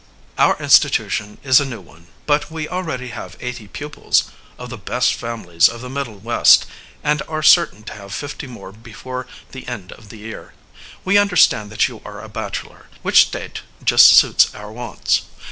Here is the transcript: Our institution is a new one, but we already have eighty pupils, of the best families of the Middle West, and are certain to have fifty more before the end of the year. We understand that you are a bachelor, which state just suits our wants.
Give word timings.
Our 0.39 0.57
institution 0.59 1.37
is 1.43 1.59
a 1.59 1.63
new 1.63 1.79
one, 1.79 2.07
but 2.25 2.49
we 2.49 2.67
already 2.67 3.09
have 3.09 3.37
eighty 3.39 3.67
pupils, 3.67 4.23
of 4.57 4.71
the 4.71 4.77
best 4.79 5.13
families 5.13 5.69
of 5.69 5.81
the 5.81 5.91
Middle 5.91 6.17
West, 6.17 6.65
and 7.03 7.21
are 7.27 7.43
certain 7.43 7.83
to 7.83 7.93
have 7.93 8.11
fifty 8.11 8.47
more 8.47 8.71
before 8.71 9.27
the 9.51 9.67
end 9.67 9.91
of 9.91 10.09
the 10.09 10.17
year. 10.17 10.55
We 11.05 11.19
understand 11.19 11.69
that 11.71 11.87
you 11.87 12.01
are 12.03 12.19
a 12.23 12.29
bachelor, 12.29 12.87
which 13.03 13.27
state 13.27 13.61
just 13.85 14.07
suits 14.13 14.51
our 14.55 14.71
wants. 14.71 15.21